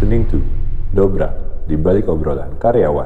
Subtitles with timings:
[0.00, 0.40] listening to
[0.96, 1.28] Dobra
[1.68, 3.04] di balik obrolan karyawan.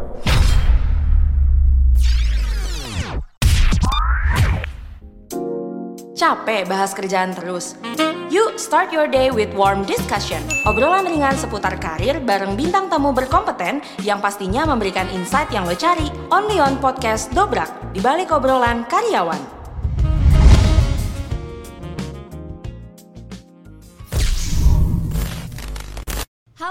[6.15, 7.75] Capek bahas kerjaan terus?
[8.31, 10.39] Yuk start your day with warm discussion.
[10.71, 16.07] Obrolan ringan seputar karir bareng bintang tamu berkompeten yang pastinya memberikan insight yang lo cari.
[16.31, 19.64] Only on podcast Dobrak, di balik obrolan karyawan.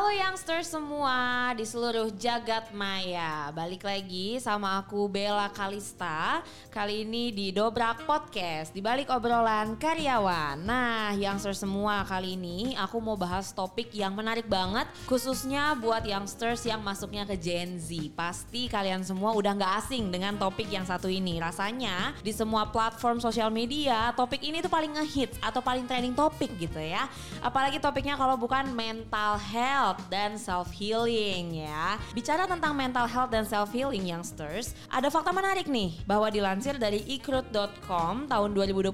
[0.04, 3.55] Halo youngsters semua di seluruh jagat maya.
[3.55, 6.44] Balik lagi sama aku Bella Kalista.
[6.67, 10.59] Kali ini di Dobrak Podcast Di balik obrolan karyawan.
[10.59, 16.67] Nah youngsters semua kali ini aku mau bahas topik yang menarik banget Khususnya buat youngsters
[16.67, 18.11] yang masuknya ke Gen Z.
[18.11, 21.39] Pasti kalian semua udah gak asing dengan topik yang satu ini.
[21.39, 26.52] Rasanya di semua platform sosial media Topik ini tuh paling ngehits atau paling trending topik
[26.59, 27.08] gitu ya.
[27.39, 32.02] Apalagi topiknya kalau bukan mental health health dan self healing ya.
[32.17, 37.05] Bicara tentang mental health dan self healing youngsters, ada fakta menarik nih bahwa dilansir dari
[37.13, 38.89] ikrut.com tahun 2021,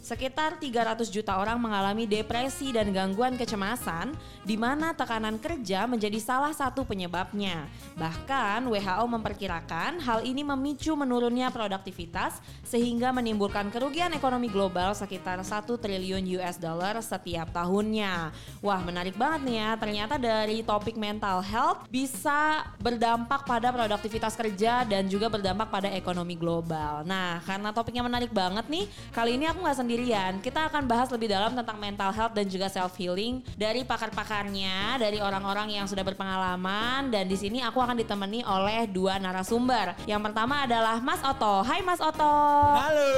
[0.00, 4.16] sekitar 300 juta orang mengalami depresi dan gangguan kecemasan
[4.48, 7.68] di mana tekanan kerja menjadi salah satu penyebabnya.
[8.00, 15.68] Bahkan WHO memperkirakan hal ini memicu menurunnya produktivitas sehingga menimbulkan kerugian ekonomi global sekitar 1
[15.68, 18.32] triliun US dollar setiap tahunnya.
[18.64, 24.86] Wah, menarik banget nih ya ternyata dari topik mental health bisa berdampak pada produktivitas kerja
[24.86, 27.02] dan juga berdampak pada ekonomi global.
[27.02, 30.32] Nah, karena topiknya menarik banget nih, kali ini aku nggak sendirian.
[30.44, 35.18] Kita akan bahas lebih dalam tentang mental health dan juga self healing dari pakar-pakarnya, dari
[35.18, 39.96] orang-orang yang sudah berpengalaman dan di sini aku akan ditemani oleh dua narasumber.
[40.04, 41.64] Yang pertama adalah Mas Oto.
[41.64, 42.36] Hai Mas Oto.
[42.76, 43.10] Halo.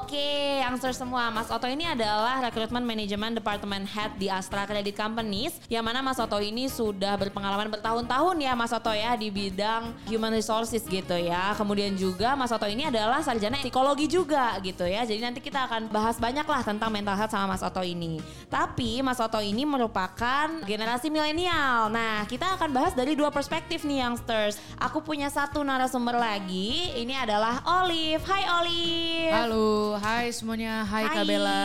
[0.00, 1.28] Oke, youngster semua.
[1.28, 6.16] Mas Oto ini adalah rekrutmen manajemen department head di Astra Credit Companies yang mana Mas
[6.16, 11.52] Soto ini sudah berpengalaman bertahun-tahun ya Mas Soto ya di bidang human resources gitu ya.
[11.52, 15.04] Kemudian juga Mas Soto ini adalah sarjana psikologi juga gitu ya.
[15.04, 18.24] Jadi nanti kita akan bahas banyak lah tentang mental health sama Mas Soto ini.
[18.48, 21.92] Tapi Mas Soto ini merupakan generasi milenial.
[21.92, 24.56] Nah kita akan bahas dari dua perspektif nih youngsters.
[24.80, 26.88] Aku punya satu narasumber lagi.
[26.96, 28.24] Ini adalah Olive.
[28.24, 29.28] Hai Olive.
[29.28, 30.88] Halo, hai semuanya.
[30.88, 31.16] Hai, hai.
[31.20, 31.60] Kabela.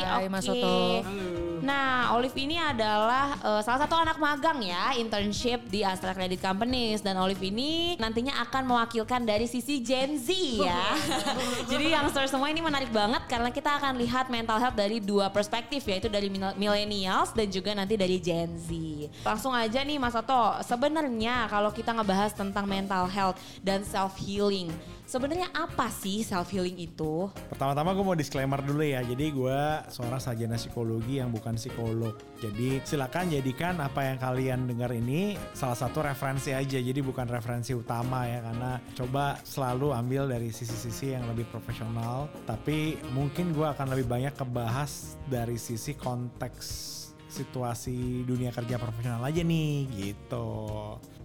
[0.00, 0.28] Hai okay.
[0.32, 1.04] Mas Soto.
[1.04, 1.46] Halo.
[1.66, 7.02] Nah, Olive ini adalah uh, salah satu anak magang ya, internship di Astra Credit Companies
[7.02, 10.30] dan Olive ini nantinya akan mewakilkan dari sisi Gen Z
[10.62, 10.94] ya.
[11.74, 15.82] Jadi yang semua ini menarik banget karena kita akan lihat mental health dari dua perspektif
[15.82, 18.70] yaitu dari millennials dan juga nanti dari Gen Z.
[19.26, 24.70] Langsung aja nih Mas Soto, sebenarnya kalau kita ngebahas tentang mental health dan self healing,
[25.06, 27.30] Sebenarnya apa sih self healing itu?
[27.46, 29.06] Pertama-tama gue mau disclaimer dulu ya.
[29.06, 32.18] Jadi gue seorang sarjana psikologi yang bukan psikolog.
[32.42, 36.82] Jadi silakan jadikan apa yang kalian dengar ini salah satu referensi aja.
[36.82, 42.26] Jadi bukan referensi utama ya karena coba selalu ambil dari sisi-sisi yang lebih profesional.
[42.42, 46.66] Tapi mungkin gue akan lebih banyak kebahas dari sisi konteks
[47.30, 50.48] situasi dunia kerja profesional aja nih gitu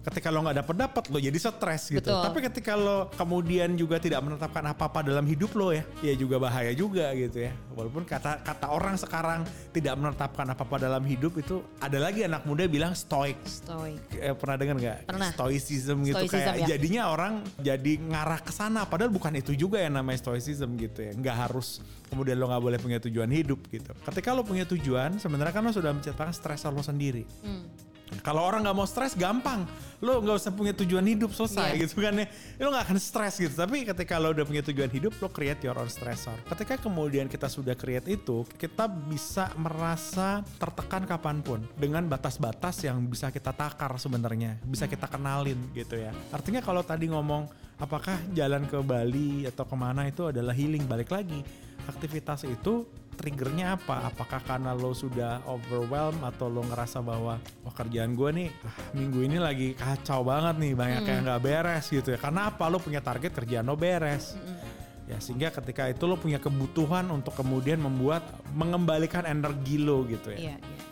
[0.02, 2.02] ketika lo nggak dapet dapet lo jadi stres gitu.
[2.02, 2.22] Betul.
[2.26, 6.74] Tapi ketika lo kemudian juga tidak menetapkan apa-apa dalam hidup lo ya, ya juga bahaya
[6.74, 7.52] juga gitu ya.
[7.78, 12.66] Walaupun kata kata orang sekarang tidak menetapkan apa-apa dalam hidup itu ada lagi anak muda
[12.66, 13.38] bilang stoik.
[13.46, 14.02] Stoik.
[14.18, 14.98] Eh, pernah dengar nggak?
[15.06, 15.30] Pernah.
[15.30, 16.66] Stoicism gitu stoicism, kayak ya.
[16.74, 21.12] jadinya orang jadi ngarah ke sana padahal bukan itu juga yang namanya stoicism gitu ya.
[21.14, 21.78] Nggak harus
[22.10, 23.94] kemudian lo nggak boleh punya tujuan hidup gitu.
[24.02, 27.22] Ketika lo punya tujuan, sebenarnya kan lo sudah menciptakan stres lo sendiri.
[27.46, 29.64] Hmm kalau orang nggak mau stres gampang,
[30.04, 31.80] lo nggak usah punya tujuan hidup selesai yeah.
[31.80, 32.26] gitu kan ya.
[32.60, 33.54] Lo nggak akan stres gitu.
[33.56, 36.36] Tapi ketika lo udah punya tujuan hidup, lo create your own stressor.
[36.52, 43.00] Ketika kemudian kita sudah create itu, kita bisa merasa tertekan kapan pun dengan batas-batas yang
[43.08, 46.12] bisa kita takar sebenarnya, bisa kita kenalin gitu ya.
[46.28, 47.48] Artinya kalau tadi ngomong
[47.80, 51.42] apakah jalan ke Bali atau ke mana itu adalah healing balik lagi
[51.90, 52.86] aktivitas itu
[53.16, 54.08] triggernya apa?
[54.12, 59.20] Apakah karena lo sudah overwhelm atau lo ngerasa bahwa wah kerjaan gue nih ah, minggu
[59.24, 61.10] ini lagi kacau banget nih banyak hmm.
[61.12, 62.18] yang nggak beres gitu ya?
[62.18, 62.64] Karena apa?
[62.68, 64.36] Lo punya target kerjaan lo beres.
[64.36, 64.58] Hmm.
[65.10, 68.22] Ya sehingga ketika itu lo punya kebutuhan untuk kemudian membuat
[68.54, 70.54] mengembalikan energi lo gitu ya.
[70.54, 70.91] Yeah, yeah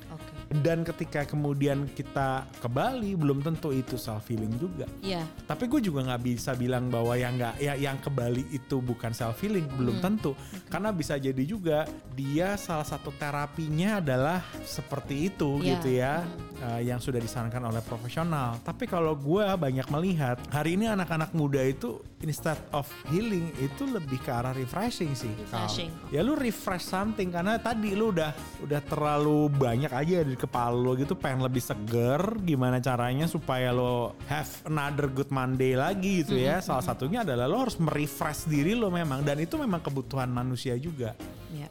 [0.50, 4.90] dan ketika kemudian kita ke Bali belum tentu itu self healing juga.
[4.98, 5.22] Iya.
[5.22, 5.24] Yeah.
[5.46, 9.14] Tapi gue juga nggak bisa bilang bahwa yang nggak ya yang ke Bali itu bukan
[9.14, 10.04] self healing belum hmm.
[10.04, 10.34] tentu
[10.66, 11.86] karena bisa jadi juga
[12.18, 15.68] dia salah satu terapinya adalah seperti itu yeah.
[15.78, 16.66] gitu ya hmm.
[16.66, 18.58] uh, yang sudah disarankan oleh profesional.
[18.66, 24.20] Tapi kalau gue banyak melihat hari ini anak-anak muda itu instead of healing itu lebih
[24.20, 25.32] ke arah refreshing sih.
[25.40, 25.88] Refreshing.
[26.12, 30.92] Ya lu refresh something karena tadi lu udah udah terlalu banyak aja di kepala lo
[30.94, 36.60] gitu pengen lebih seger gimana caranya supaya lo have another good Monday lagi gitu ya.
[36.60, 41.16] Salah satunya adalah lo harus merefresh diri lo memang dan itu memang kebutuhan manusia juga.
[41.50, 41.66] Ya,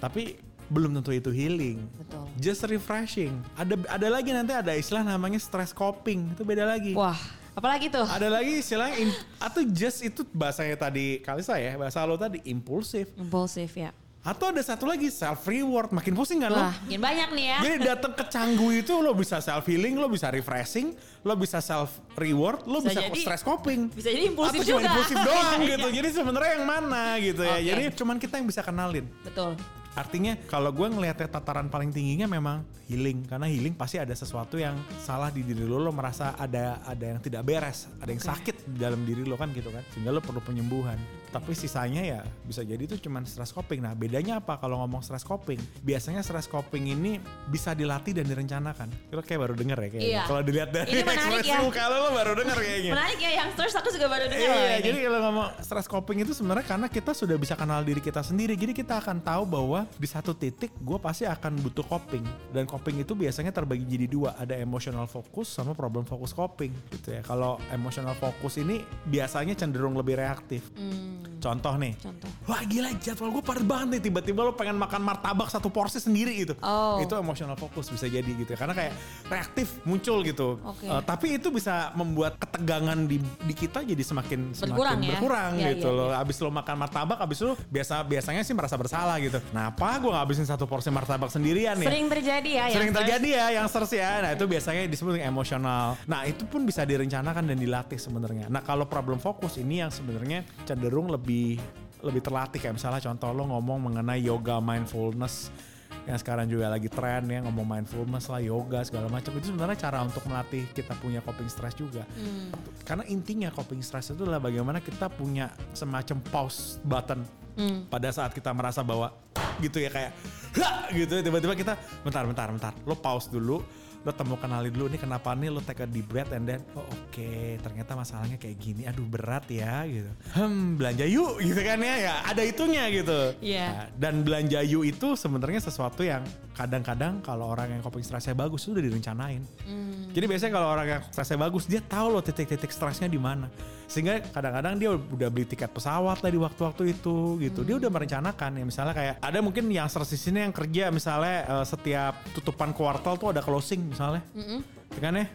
[0.00, 0.34] Tapi
[0.72, 1.84] belum tentu itu healing.
[2.00, 2.24] betul.
[2.40, 3.36] Just refreshing.
[3.60, 6.32] Ada ada lagi nanti ada istilah namanya stress coping.
[6.32, 6.96] Itu beda lagi.
[6.96, 7.18] Wah,
[7.52, 8.04] apalagi tuh?
[8.04, 13.12] Ada lagi istilahnya im- atau just itu bahasanya tadi kali saya bahasa lo tadi impulsif.
[13.14, 13.90] Impulsif ya.
[14.22, 15.90] Atau ada satu lagi self reward.
[15.90, 16.62] Makin pusing kan lo?
[16.62, 17.58] Wah, makin banyak nih ya.
[17.60, 21.90] Jadi datang ke Canggu itu lo bisa self healing, lo bisa refreshing, lo bisa self
[22.14, 23.90] reward, lo Bisa bisa, jadi- stress coping.
[23.90, 24.88] Bisa jadi impulsif Atau cuma juga.
[24.88, 25.86] impulsif doang gitu.
[25.98, 27.50] Jadi sebenarnya yang mana gitu ya.
[27.52, 27.66] Oke.
[27.66, 29.10] Jadi cuman kita yang bisa kenalin.
[29.20, 29.58] Betul.
[29.92, 33.28] Artinya kalau gue ngelihatnya tataran paling tingginya memang healing.
[33.28, 37.20] Karena healing pasti ada sesuatu yang salah di diri lo lo merasa ada ada yang
[37.20, 39.84] tidak beres ada yang sakit di dalam diri lo kan gitu kan.
[39.92, 40.96] Sehingga lo perlu penyembuhan.
[41.32, 43.80] Tapi sisanya ya bisa jadi itu cuman stress coping.
[43.80, 45.56] Nah bedanya apa kalau ngomong stress coping?
[45.80, 47.16] Biasanya stress coping ini
[47.48, 48.88] bisa dilatih dan direncanakan.
[49.12, 50.08] Lo kayak baru denger ya kayaknya.
[50.12, 50.22] Iya.
[50.28, 51.60] kalau dilihat dari Ini menarik ekspresi ya.
[51.64, 52.92] muka lo lo baru denger kayaknya.
[52.92, 56.32] Menarik ya youngsters, aku juga baru dengar loh Iya, jadi kalau ngomong stress coping itu
[56.36, 58.52] sebenarnya karena kita sudah bisa kenal diri kita sendiri.
[58.52, 62.22] Jadi kita akan tahu bahwa di satu titik gue pasti akan butuh coping.
[62.48, 64.34] Dan coping itu biasanya terbagi jadi dua.
[64.34, 67.20] Ada emotional focus sama problem focus coping gitu ya.
[67.20, 70.66] Kalau emotional focus ini biasanya cenderung lebih reaktif.
[70.74, 71.98] Hmm, Contoh nih.
[71.98, 72.30] contoh.
[72.44, 76.34] Wah gila jadwal gue padat banget nih Tiba-tiba lo pengen makan martabak satu porsi sendiri
[76.38, 76.98] gitu Oh.
[76.98, 78.92] Itu emotional focus bisa jadi gitu ya Karena kayak
[79.26, 80.86] reaktif muncul gitu Oke.
[80.86, 85.10] Eh, Tapi itu bisa membuat ketegangan di, di kita jadi semakin Berkurang semakin ya?
[85.12, 88.74] berkurang Iya, gitu iya, loh Abis lo makan martabak abis lo biasa biasanya sih merasa
[88.74, 89.38] bersalah gitu
[89.72, 93.66] Kenapa gue ngabisin satu porsi martabak sendirian ya Sering terjadi ya Sering terjadi ya yang
[93.72, 94.20] search ya.
[94.20, 95.96] Nah itu biasanya disebut dengan emosional.
[96.04, 98.52] Nah itu pun bisa direncanakan dan dilatih sebenarnya.
[98.52, 101.56] Nah kalau problem fokus ini yang sebenarnya cenderung lebih
[102.02, 105.54] lebih terlatih kayak misalnya contoh lo ngomong mengenai yoga mindfulness
[106.02, 110.02] yang sekarang juga lagi tren ya ngomong mindfulness lah yoga segala macam itu sebenarnya cara
[110.02, 112.50] untuk melatih kita punya coping stress juga Hmm.
[112.82, 117.22] karena intinya coping stress itu adalah bagaimana kita punya semacam pause button
[117.52, 117.84] Hmm.
[117.86, 119.12] pada saat kita merasa bahwa
[119.60, 120.10] gitu ya kayak
[120.56, 123.60] "Hah!" gitu tiba-tiba kita bentar bentar bentar lo pause dulu
[124.02, 126.82] lo temu kenali dulu nih kenapa nih lo take a deep breath and then oh
[126.82, 127.30] oke
[127.62, 132.14] ternyata masalahnya kayak gini aduh berat ya gitu hmm belanja yuk gitu kan ya ya
[132.26, 133.66] ada itunya gitu Iya.
[133.70, 138.66] Nah, dan belanja yuk itu sebenarnya sesuatu yang kadang-kadang kalau orang yang coping stressnya bagus
[138.66, 140.10] itu udah direncanain Hmm.
[140.10, 143.46] jadi biasanya kalau orang yang stresnya bagus, dia tahu loh titik-titik stresnya di mana.
[143.86, 147.60] Sehingga kadang-kadang dia udah beli tiket pesawat lah di waktu-waktu itu gitu.
[147.62, 152.24] Dia udah merencanakan ya misalnya kayak ada mungkin yang sini yang kerja misalnya eh, setiap
[152.32, 154.24] tutupan kuartal tuh ada closing misalnya.
[154.32, 154.60] Mm-mm.
[154.92, 155.26] Ya kan ya?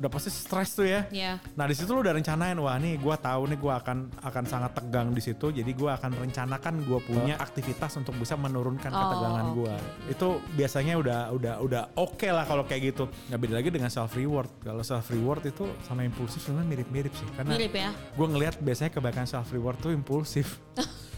[0.00, 1.04] Udah pasti stres tuh ya.
[1.12, 1.36] Iya.
[1.52, 4.72] Nah di situ lu udah rencanain wah nih gue tahu nih gue akan akan sangat
[4.72, 9.46] tegang di situ jadi gue akan rencanakan gue punya aktivitas untuk bisa menurunkan Oh, ketegangan
[9.52, 9.74] gue
[10.08, 14.16] itu biasanya udah udah udah oke lah kalau kayak gitu nggak beda lagi dengan self
[14.16, 17.90] reward kalau self reward itu sama impulsif sebenarnya mirip-mirip sih karena Mirip ya.
[17.92, 20.56] gue ngelihat biasanya kebaikan self reward tuh impulsif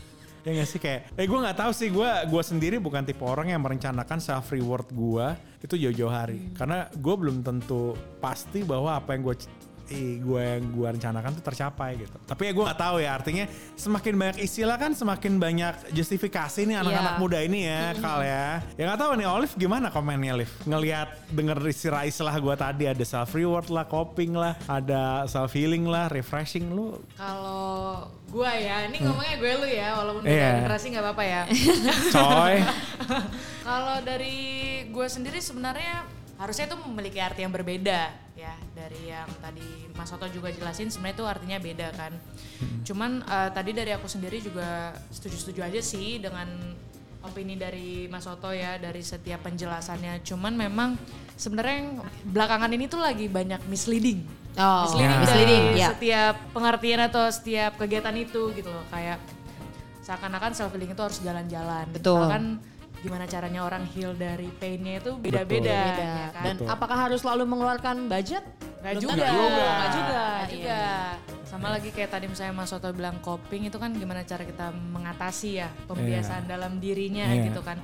[0.45, 3.49] ya gak sih kayak eh gue nggak tahu sih gue gua sendiri bukan tipe orang
[3.57, 5.27] yang merencanakan self reward gue
[5.65, 6.53] itu jauh-jauh hari.
[6.53, 9.37] Karena gue belum tentu pasti bahwa apa yang gue
[9.91, 12.17] gue yang gue rencanakan tuh tercapai gitu.
[12.25, 13.45] Tapi ya gue nggak tahu ya artinya
[13.75, 17.21] semakin banyak istilah kan semakin banyak justifikasi nih anak-anak Iya.
[17.21, 18.65] muda ini ya kal ya.
[18.75, 20.53] Ya nggak tahu nih Olive gimana komennya Olive?
[20.65, 26.09] Ngelihat denger istilah-istilah gue tadi ada self reward lah coping lah ada self healing lah
[26.09, 26.97] refreshing lu?
[27.15, 30.59] Kalau gue ya, ini ngomongnya gue lu ya, walaupun Iya.
[30.59, 31.43] generasi nggak apa-apa ya.
[32.11, 32.57] coy.
[33.69, 34.37] Kalau dari
[34.89, 36.03] gue sendiri sebenarnya
[36.45, 39.65] harusnya itu memiliki arti yang berbeda ya dari yang tadi
[39.97, 42.13] Mas Soto juga jelasin sebenarnya itu artinya beda kan.
[42.85, 46.51] Cuman eh, tadi dari aku sendiri juga setuju-setuju aja sih dengan
[47.25, 50.21] opini dari Mas Soto ya dari setiap penjelasannya.
[50.21, 51.01] Cuman memang
[51.39, 51.91] sebenarnya yang
[52.29, 54.27] belakangan ini tuh lagi banyak misleading.
[54.55, 55.23] Oh, misleading, Ya.
[55.25, 55.89] misleading, dari ya.
[55.97, 59.19] setiap pengertian atau setiap kegiatan itu gitu loh kayak
[60.05, 61.87] seakan-akan self healing itu harus jalan-jalan.
[61.91, 62.29] Betul.
[62.29, 62.45] Kan
[63.05, 65.69] gimana caranya orang heal dari painnya itu beda-beda.
[65.69, 66.09] Beda.
[66.09, 66.43] ya kan?
[66.43, 66.73] Dan Betul.
[66.73, 68.41] apakah harus selalu mengeluarkan budget?
[68.81, 69.15] Nggak Belum juga.
[69.21, 69.45] Nggak juga.
[69.69, 70.23] Nggak juga.
[70.25, 70.73] Nggak juga.
[70.73, 70.89] Iya.
[71.45, 75.61] Sama lagi kayak tadi misalnya Mas Soto bilang coping itu kan gimana cara kita mengatasi
[75.61, 77.53] ya pembiasaan dalam dirinya Iya.
[77.53, 77.77] gitu kan.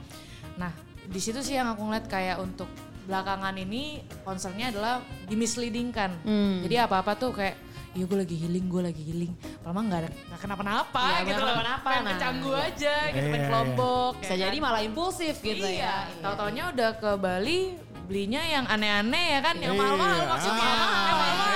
[0.57, 0.73] Nah
[1.05, 2.67] di situ sih yang aku ngeliat kayak untuk
[3.05, 6.11] belakangan ini concernnya adalah dimisleadingkan.
[6.25, 6.65] Hmm.
[6.65, 7.57] Jadi apa-apa tuh kayak
[7.91, 9.33] iya gue lagi healing, gue lagi healing.
[9.61, 11.47] Lama nggak ada nggak kenapa-napa Iya, gitu loh.
[11.51, 12.13] kenapa-napa, Pengen nah.
[12.15, 13.49] kecanggu aja gitu, Iya, pengen iya.
[13.51, 14.11] kelompok.
[14.19, 14.65] Bisa ya jadi kan.
[14.65, 15.83] malah impulsif gitu iya.
[16.07, 16.23] ya.
[16.23, 17.59] Tahu-taunya udah ke Bali
[18.07, 19.81] belinya yang aneh-aneh ya kan, yang Iya.
[19.83, 20.63] mahal-mahal maksudnya.
[20.63, 21.55] Ah, Yang mahal-mahal.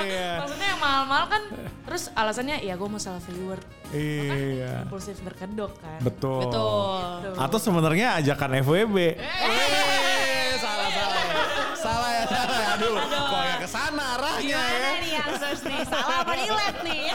[0.00, 0.30] iya.
[0.40, 1.42] Maksudnya yang mahal-mahal kan
[1.80, 3.64] terus alasannya ya gue mau self reward.
[3.90, 5.98] iya Impulsif berkedok kan.
[5.98, 7.34] betul Betul.
[7.34, 10.86] atau sebenarnya ajakan FWB eh salah
[12.80, 14.90] Aduh, kok ya ke sana arahnya ya.
[15.20, 15.80] Youngsters nih?
[15.84, 17.02] Salah apa relate nih?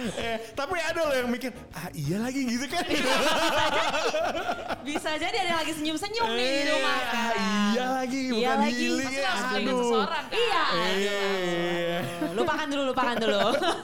[0.00, 2.82] Eh, tapi ada loh yang mikir, ah iya lagi gitu kan.
[4.80, 7.70] Bisa jadi ada yang lagi senyum-senyum nih di rumah Eh, sekarang.
[7.70, 8.74] Iya lagi, Iya bukan lagi.
[8.74, 9.28] healing Pasti ya.
[9.28, 9.80] langsung ingat Aduh.
[9.84, 10.36] seseorang kan.
[10.36, 10.62] Iya.
[10.96, 11.20] Iya.
[12.32, 13.40] lupakan dulu, lupakan dulu.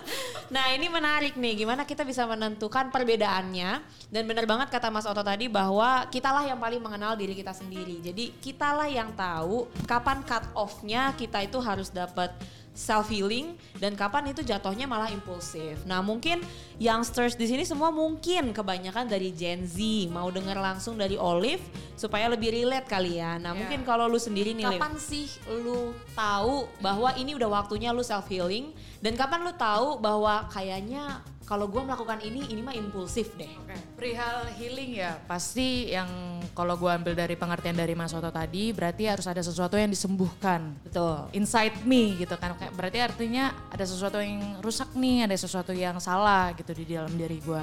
[0.54, 3.70] nah ini menarik nih, gimana kita bisa menentukan perbedaannya.
[4.08, 8.00] Dan benar banget kata Mas Oto tadi bahwa kitalah yang paling mengenal diri kita sendiri.
[8.00, 12.32] Jadi kitalah yang tahu kapan cut off-nya kita itu harus dapat
[12.76, 15.80] self healing dan kapan itu jatuhnya malah impulsif.
[15.88, 16.44] Nah mungkin
[16.76, 19.80] youngsters di sini semua mungkin kebanyakan dari Gen Z
[20.12, 21.64] mau dengar langsung dari Olive
[21.96, 23.40] supaya lebih relate kali ya.
[23.40, 23.58] Nah Iya.
[23.64, 25.26] mungkin kalau lu sendiri nih, Liv, Kapan kapan sih
[25.64, 31.24] lu tahu bahwa ini udah waktunya lu self healing dan kapan lu tahu bahwa kayaknya
[31.46, 33.46] kalau gue melakukan ini ini mah impulsif deh.
[33.62, 38.74] Oke, perihal healing ya pasti yang kalau gue ambil dari pengertian dari Mas Oto tadi
[38.74, 40.74] berarti harus ada sesuatu yang disembuhkan.
[40.82, 41.30] Betul.
[41.38, 46.02] Inside me gitu kan, kayak berarti artinya ada sesuatu yang rusak nih, ada sesuatu yang
[46.02, 47.62] salah gitu di dalam diri gue.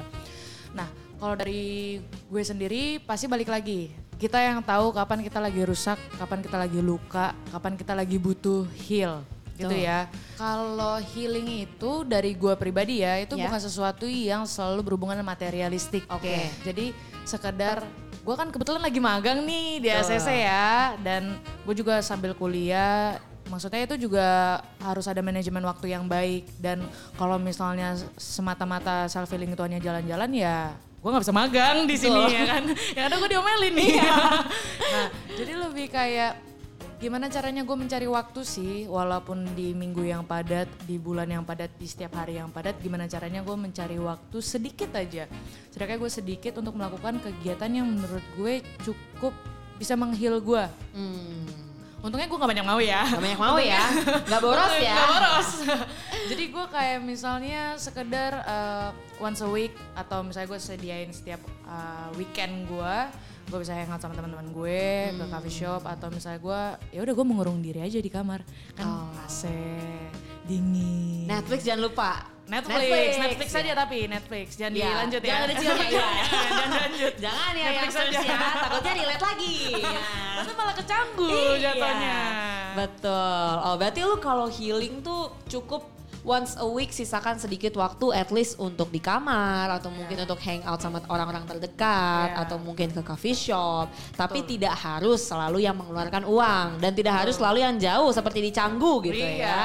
[0.72, 0.88] Nah
[1.20, 3.92] kalau dari gue sendiri pasti balik lagi.
[4.16, 8.64] Kita yang tahu kapan kita lagi rusak, kapan kita lagi luka, kapan kita lagi butuh
[8.88, 9.20] heal
[9.54, 10.10] gitu ya.
[10.34, 13.46] Kalau healing itu dari gue pribadi ya, itu Ya.
[13.46, 16.04] bukan sesuatu yang selalu berhubungan dengan materialistik.
[16.10, 16.50] Oke.
[16.62, 16.90] Jadi
[17.22, 17.86] sekedar
[18.24, 19.88] gue kan kebetulan lagi magang nih di.
[19.92, 24.24] ACC ya dan gue juga sambil kuliah maksudnya itu juga
[24.80, 26.80] harus ada manajemen waktu yang baik dan
[27.20, 32.32] kalau misalnya semata-mata self healing itu hanya jalan-jalan ya gue nggak bisa magang di sini
[32.32, 32.64] ya kan
[32.96, 36.32] ya ada gue diomelin nih nah jadi lebih kayak
[37.02, 41.74] gimana caranya gue mencari waktu sih walaupun di minggu yang padat di bulan yang padat
[41.76, 45.28] di setiap hari yang padat gimana caranya gue mencari waktu sedikit aja
[45.74, 49.34] sedangkan gue sedikit untuk melakukan kegiatan yang menurut gue cukup
[49.76, 51.73] bisa menghil gue Hmm.
[52.04, 53.80] Untungnya gue gak banyak mau ya Gak banyak mau ya,
[54.28, 54.92] gak boros ya.
[54.92, 55.48] Gak boros.
[56.30, 62.12] Jadi gue kayak misalnya sekedar uh, once a week atau misalnya gue sediain setiap uh,
[62.14, 62.96] weekend gue,
[63.48, 64.84] gue bisa hangout sama teman-teman gue
[65.16, 66.60] ke coffee shop atau misalnya gue
[66.92, 68.44] ya udah gue mengurung diri aja di kamar
[68.76, 69.08] kan Oh.
[69.24, 69.48] AC
[70.44, 71.24] dingin.
[71.24, 72.33] Netflix jangan lupa.
[72.44, 73.58] Netflix, Netflix, ya.
[73.58, 75.28] aja tapi Netflix jangan Iya, dilanjut ya.
[75.32, 76.08] Jangan dicilnya ya.
[76.34, 77.14] jangan lanjut.
[77.16, 78.20] Jangan ya Netflix aja.
[78.20, 79.56] ya, takutnya relate lagi.
[79.74, 80.00] Ya.
[80.36, 81.56] Nanti malah kecanggu Iya.
[81.64, 82.18] jatuhnya.
[82.74, 83.52] Betul.
[83.60, 85.82] Oh berarti lu kalau healing tuh cukup
[86.24, 90.64] once a week sisakan sedikit waktu at least untuk di kamar atau mungkin untuk hang
[90.64, 92.40] out sama orang-orang terdekat Iya.
[92.40, 93.88] atau mungkin ke coffee shop.
[94.14, 98.50] Tapi tidak harus selalu yang mengeluarkan uang dan tidak harus selalu yang jauh seperti di
[98.50, 99.44] Canggu gitu Iya.
[99.44, 99.60] ya.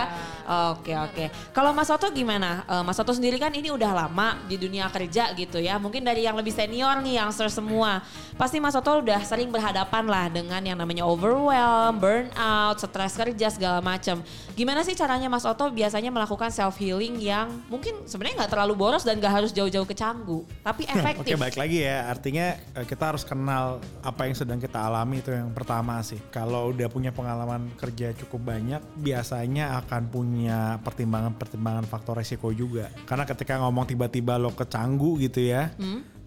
[0.49, 1.29] Oke oke.
[1.53, 2.65] Kalau Mas Soto gimana?
[2.65, 5.77] Eh, Mas Soto sendiri kan ini udah lama di dunia kerja gitu ya.
[5.77, 8.01] Mungkin dari yang lebih senior nih yang semua.
[8.33, 13.77] Pasti Mas Soto udah sering berhadapan lah dengan yang namanya overwhelm, burnout, stres kerja segala
[13.77, 14.25] macam.
[14.57, 19.05] Gimana sih caranya Mas Oto biasanya melakukan self healing yang mungkin sebenarnya nggak terlalu boros
[19.05, 21.37] dan nggak harus jauh-jauh ke Canggu, tapi Oke efektif.
[21.37, 25.53] baik lagi ya artinya eh, kita harus kenal apa yang sedang kita alami itu yang
[25.53, 26.17] pertama sih.
[26.33, 30.38] Kalau udah punya pengalaman kerja cukup banyak biasanya akan punya
[30.79, 32.87] pertimbangan-pertimbangan faktor resiko juga.
[33.03, 35.73] Karena ketika ngomong tiba-tiba lo ke Canggu gitu ya.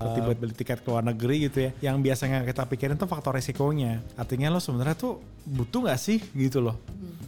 [0.03, 1.71] atau tiba beli tiket ke luar negeri gitu ya.
[1.79, 4.03] Yang biasanya kita pikirin tuh faktor resikonya.
[4.19, 6.75] Artinya lo sebenarnya tuh butuh nggak sih gitu loh.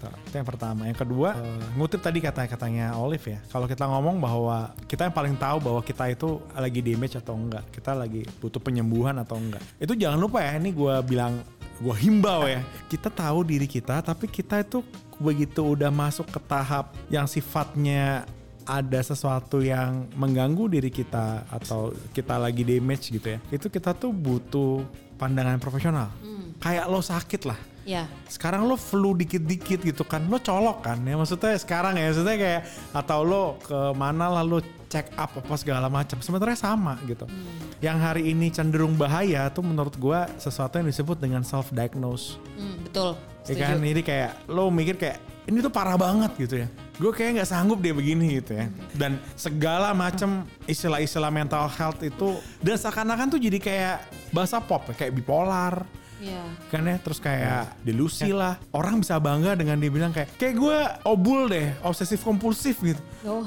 [0.03, 0.91] Tuh, Itu yang pertama.
[0.91, 3.39] Yang kedua, eh, ngutip tadi kata-katanya Olive ya.
[3.47, 7.63] Kalau kita ngomong bahwa kita yang paling tahu bahwa kita itu lagi damage atau enggak.
[7.71, 9.63] Kita lagi butuh penyembuhan atau enggak.
[9.79, 11.47] Itu jangan lupa ya, ini gue bilang,
[11.79, 12.59] gue himbau ya.
[12.91, 14.83] Kita tahu diri kita, tapi kita itu
[15.25, 18.29] begitu udah masuk ke tahap yang sifatnya
[18.65, 23.39] ada sesuatu yang mengganggu diri kita atau kita lagi damage gitu ya.
[23.49, 24.85] Itu kita tuh butuh
[25.17, 26.09] pandangan profesional.
[26.61, 28.09] Kayak lo sakit lah Ya.
[28.33, 32.63] sekarang lo flu dikit-dikit gitu kan lo colok kan ya maksudnya sekarang ya maksudnya kayak
[32.97, 37.29] atau lo ke mana lalu check up apa segala macam sebenarnya sama gitu
[37.85, 42.89] yang hari ini cenderung bahaya tuh menurut gua sesuatu yang disebut dengan self diagnose Hmm,
[42.89, 43.21] betul.
[43.45, 43.63] Ya Setuju.
[43.63, 43.77] kan?
[43.85, 46.69] Ini kayak lo mikir kayak ini tuh parah banget gitu ya.
[46.97, 48.67] Gue kayak nggak sanggup dia begini gitu ya.
[48.97, 53.97] Dan segala macam istilah-istilah mental health itu dan seakan-akan tuh jadi kayak
[54.33, 55.85] bahasa pop ya, kayak bipolar.
[56.15, 56.41] Iya.
[56.73, 56.97] kan ya?
[57.03, 58.57] Terus kayak delusi lah.
[58.73, 63.03] Orang bisa bangga dengan dia bilang kayak kayak gue obul deh obsesif kompulsif gitu.
[63.29, 63.45] Oh,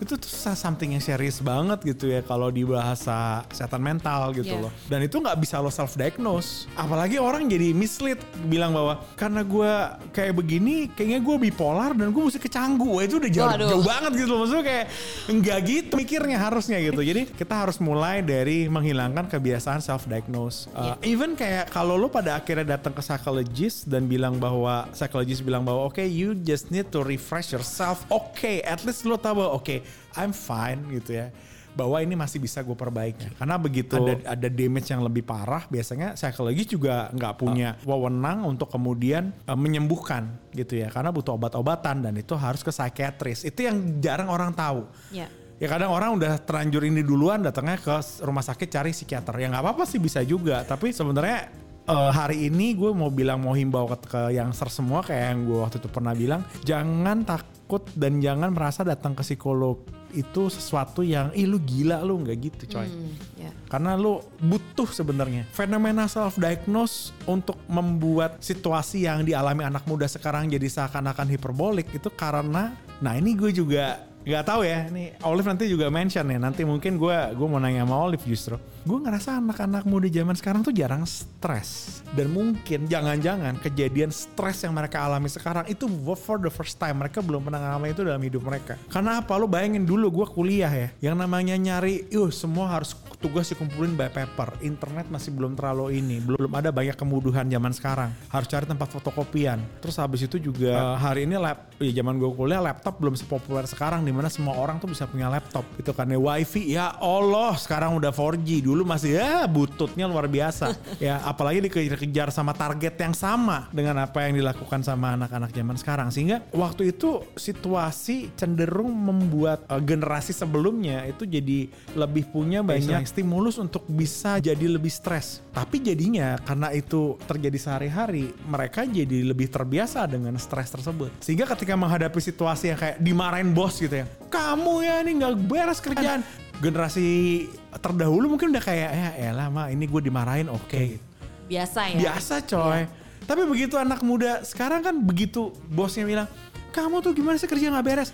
[0.00, 4.64] itu tuh something yang serius banget gitu ya kalau di bahasa kesehatan mental gitu Yeah.
[4.66, 4.72] loh.
[4.88, 6.64] Dan itu nggak bisa lo self diagnose.
[6.74, 8.16] Apalagi orang jadi mislead
[8.48, 9.72] bilang bahwa karena gue
[10.10, 12.88] kayak begini, kayaknya gue bipolar dan gue mesti kecanggu.
[12.96, 13.68] Wah, itu udah jauh, Waduh.
[13.68, 14.38] jauh banget gitu loh.
[14.42, 14.86] Maksudnya kayak
[15.28, 17.00] enggak gitu mikirnya harusnya gitu.
[17.00, 20.66] Jadi kita harus mulai dari menghilangkan kebiasaan self diagnose.
[20.72, 20.96] Iya.
[21.04, 25.86] even kayak kalau lo pada akhirnya datang ke psychologist dan bilang bahwa psychologist bilang bahwa
[25.86, 28.02] oke you just need to refresh yourself.
[28.08, 29.76] Oke, at least lo tahu bahwa oke
[30.16, 31.28] I'm fine gitu ya
[31.70, 36.18] bahwa ini masih bisa gue perbaiki karena begitu ada, ada damage yang lebih parah biasanya
[36.18, 42.14] psikologis juga nggak punya wewenang untuk kemudian eh, menyembuhkan gitu ya karena butuh obat-obatan dan
[42.18, 44.82] itu harus ke psikiatris itu yang jarang orang tahu
[45.14, 45.26] Ya.
[45.60, 47.92] Ya kadang orang udah terlanjur ini duluan datangnya ke
[48.24, 49.36] rumah sakit cari psikiater.
[49.36, 50.64] Ya nggak apa-apa sih bisa juga.
[50.64, 51.52] Tapi sebenarnya
[51.84, 55.40] eh, hari ini gue mau bilang mau himbau ke, ke yang ser semua kayak yang
[55.44, 56.40] gue waktu itu pernah bilang.
[56.64, 57.28] Jangan
[57.70, 59.78] takut dan jangan merasa datang ke psikolog
[60.10, 62.18] itu sesuatu yang ih lu gila lu.
[62.18, 62.90] Nggak gitu coy.
[62.90, 63.54] Hmm, ya.
[63.70, 65.46] Karena lu butuh sebenarnya.
[65.54, 72.10] Fenomena self diagnose untuk membuat situasi yang dialami anak muda sekarang jadi seakan-akan hiperbolik itu
[72.10, 74.90] karena nah ini gue juga nggak tahu ya.
[74.90, 76.38] Ini Olive nanti juga mention ya.
[76.42, 80.64] Nanti mungkin gue gue mau nanya sama Olive justru gue ngerasa anak-anak muda zaman sekarang
[80.64, 82.00] tuh jarang stres.
[82.16, 85.84] Dan mungkin jangan-jangan kejadian stres yang mereka alami sekarang itu
[86.16, 88.80] for the first time mereka belum pernah ngalamin itu dalam hidup mereka.
[88.88, 89.36] Karena apa?
[89.36, 94.08] Lo bayangin dulu gue kuliah ya yang namanya nyari yuk semua harus tugas dikumpulin by
[94.08, 94.56] paper.
[94.64, 98.10] Internet masih belum terlalu ini belum ada banyak kemudahan zaman sekarang.
[98.32, 99.60] Harus cari tempat fotokopian.
[99.84, 103.68] Terus habis itu juga eh, hari ini lab ya zaman gue kuliah laptop belum sepopuler
[103.68, 105.68] sekarang di mana semua orang tuh bisa punya laptop.
[105.76, 110.72] Itu kan ya wifi ya Allah sekarang udah 4G dulu masih ya bututnya luar biasa.
[111.00, 116.08] Ya apalagi dikejar-kejar sama target yang sama dengan apa yang dilakukan sama anak-anak zaman sekarang.
[116.12, 123.56] Sehingga waktu itu situasi cenderung membuat eh, generasi sebelumnya itu jadi lebih punya banyak stimulus
[123.56, 125.40] untuk bisa jadi lebih stres.
[125.56, 131.10] Tapi jadinya karena itu terjadi sehari-hari mereka jadi lebih terbiasa dengan stres tersebut.
[131.24, 135.80] Sehingga ketika menghadapi situasi yang kayak dimarahin bos gitu ya kamu ya ini nggak beres
[135.82, 136.22] kerjaan
[136.60, 141.00] generasi terdahulu mungkin udah kayak ya elah mah ini gue dimarahin oke
[141.48, 141.98] Biasa ya.
[141.98, 142.86] biasa coy
[143.24, 146.28] tapi begitu anak muda sekarang kan begitu bosnya bilang
[146.70, 148.10] kamu tuh gimana sih kerja nggak beres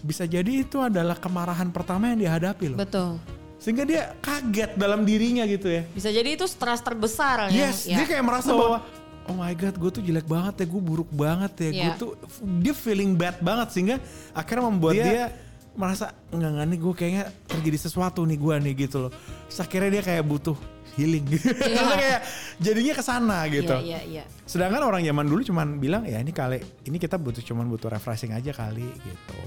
[0.00, 3.20] bisa jadi itu adalah kemarahan pertama yang dihadapi loh Betul.
[3.60, 7.68] sehingga dia kaget dalam dirinya gitu ya Bisa jadi itu stres terbesar ya.
[7.68, 8.00] yes ya.
[8.00, 8.80] dia kayak merasa bahwa
[9.28, 12.00] oh my god gue tuh jelek banget ya gue buruk banget ya gue Iya.
[12.00, 12.10] tuh
[12.58, 13.96] dia feeling bad banget sehingga
[14.32, 15.30] akhirnya membuat dia,
[15.78, 19.12] merasa enggak enggak nih gue kayaknya terjadi sesuatu nih gue nih gitu loh.
[19.48, 20.56] Terus akhirnya dia kayak butuh
[20.98, 21.24] healing.
[21.76, 22.20] Karena kayak
[22.58, 24.24] jadinya ke sana gitu Iya, iya, iya.
[24.44, 28.34] sedangkan orang zaman dulu cuman bilang ya ini kali ini kita butuh cuman butuh refreshing
[28.34, 29.40] aja kali gitu.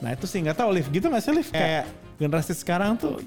[0.00, 1.48] Nah itu sih nggak tahu Liv gitu nggak sih Liv?
[1.52, 1.84] Kayak
[2.16, 3.20] generasi sekarang tuh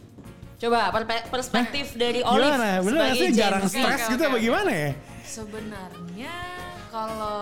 [0.64, 0.96] Coba
[1.28, 2.80] perspektif dari Olive gimana?
[2.80, 3.30] Bener sebagai sih?
[3.36, 4.92] Jarang stres Oke, gitu oke, apa gimana ya?
[5.28, 6.36] Sebenarnya
[6.88, 7.40] kalau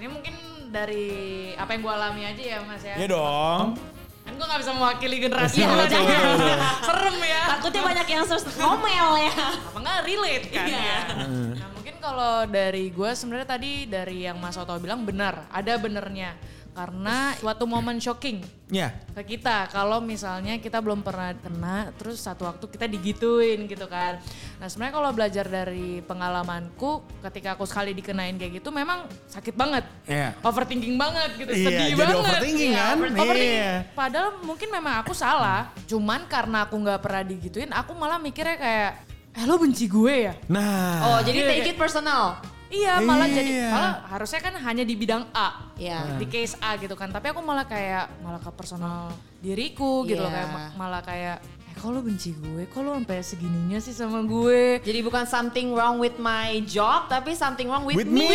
[0.00, 0.34] ini mungkin
[0.72, 1.08] dari
[1.60, 2.94] apa yang gue alami aja ya mas ya.
[2.96, 3.76] ya dong
[4.38, 6.06] gue gak bisa mewakili generasi betul.
[6.86, 7.42] Serem ya.
[7.52, 9.34] Takutnya banyak yang stres ngomel ya.
[9.66, 10.78] Apa nggak relate kan Iya.
[10.78, 10.98] ya.
[11.58, 16.38] Nah mungkin kalau dari gue sebenarnya tadi dari yang Mas Oto bilang benar, ada benernya.
[16.78, 18.38] Karena suatu momen shocking
[18.68, 23.90] ya ke kita kalau misalnya kita belum pernah kena terus satu waktu kita digituin gitu
[23.90, 24.22] kan.
[24.56, 29.82] Nah sebenarnya kalau belajar dari pengalamanku ketika aku sekali dikenain kayak gitu memang sakit banget.
[30.06, 30.38] Iya.
[30.38, 32.22] Overthinking banget gitu, Iya, sedih jadi banget.
[32.22, 32.94] overthinking Iya, kan?
[32.94, 33.58] over- overthinking.
[33.58, 33.74] Iya.
[33.92, 35.60] Padahal mungkin memang aku salah.
[35.84, 38.92] Cuman karena aku nggak pernah digituin, aku malah mikirnya kayak,
[39.34, 40.34] eh lo benci gue ya?
[40.46, 42.38] nah Oh, jadi Iya, take it personal.
[42.68, 43.68] Iya, malah jadi Iya.
[43.68, 45.72] malah harusnya kan hanya di bidang A.
[45.74, 46.16] Iya.
[46.16, 47.08] Di case A gitu kan.
[47.08, 50.36] Tapi aku malah kayak malah ke personal diriku gitu loh Iya.
[50.38, 52.66] kayak ma- malah kayak eh kok lo benci gue?
[52.66, 54.80] Kok lo sampai segininya sih sama gue?
[54.80, 58.28] Jadi bukan something wrong with my job, tapi something wrong with, With me.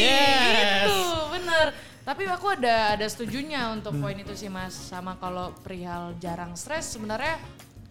[0.00, 0.88] Yes.
[0.88, 1.66] Gitu, bener.
[2.00, 4.72] Tapi aku ada ada setujunya untuk poin itu sih mas.
[4.72, 7.40] Sama kalau perihal jarang stres sebenarnya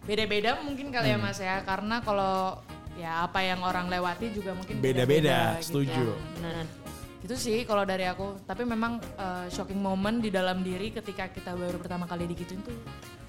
[0.02, 1.62] beda-beda mungkin kali ya mas ya.
[1.62, 2.62] Karena kalau
[2.94, 5.82] ya apa yang orang lewati juga mungkin Beda-beda, gitu.
[5.82, 6.06] setuju.
[6.38, 6.83] Benar.
[7.24, 8.44] Itu sih kalau dari aku.
[8.44, 12.76] Tapi memang eh, shocking moment di dalam diri ketika kita baru pertama kali digituin tuh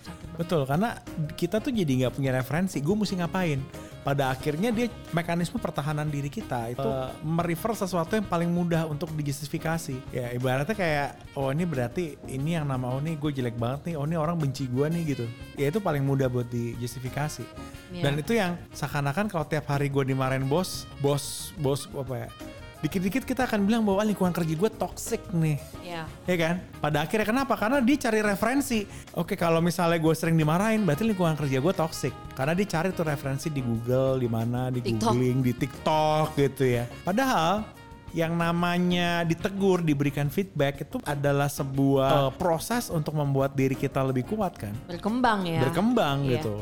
[0.04, 0.40] sakit banget.
[0.44, 0.90] Betul, karena
[1.34, 2.84] kita tuh jadi nggak punya referensi.
[2.84, 3.64] Gue mesti ngapain?
[4.06, 4.86] Pada akhirnya dia
[5.18, 9.98] mekanisme pertahanan diri kita itu eh, merefer sesuatu yang paling mudah untuk dijustifikasi.
[10.14, 13.96] Ya ibaratnya kayak, oh ini berarti ini yang nama oh ini gue jelek banget nih,
[13.98, 15.26] oh ini orang benci gue nih gitu.
[15.58, 17.48] Ya itu paling mudah buat dijustifikasi.
[17.96, 18.04] Iya.
[18.06, 22.30] Dan itu yang seakan-akan kalau tiap hari gue dimarahin bos, bos, bos apa ya?
[22.80, 25.58] Dikit-dikit kita akan bilang bahwa lingkungan kerja gue toxic nih.
[25.82, 26.04] Iya.
[26.28, 26.56] Ya kan?
[26.80, 27.54] Pada akhirnya kenapa?
[27.56, 28.84] Karena dia cari referensi.
[29.16, 32.14] Oke kalau misalnya gue sering dimarahin, berarti lingkungan kerja gue toxic.
[32.36, 35.12] Karena dia cari tuh referensi di Google, di mana, di TikTok.
[35.16, 36.84] googling, di TikTok gitu ya.
[37.02, 37.64] Padahal
[38.16, 44.24] yang namanya ditegur, diberikan feedback itu adalah sebuah eh, proses untuk membuat diri kita lebih
[44.24, 44.72] kuat kan.
[44.88, 45.60] Berkembang ya.
[45.68, 46.40] Berkembang Iya.
[46.40, 46.56] gitu.